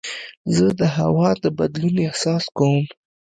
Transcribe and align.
زه 0.55 0.67
د 0.79 0.81
هوا 0.97 1.29
د 1.43 1.45
بدلون 1.59 1.95
احساس 2.07 2.43
کوم. 2.57 2.83